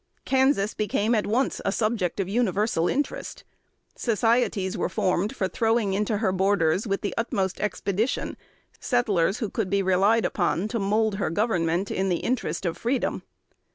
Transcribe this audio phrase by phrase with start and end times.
[0.25, 3.43] Kansas became at once a subject of universal interest.
[3.95, 8.35] Societies were formed for throwing into her borders, with the utmost expedition,
[8.79, 13.21] settlers who could be relied upon to mould her government in the interest of freedom.